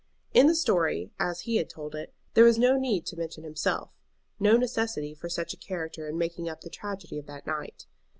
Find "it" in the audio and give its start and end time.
1.93-2.11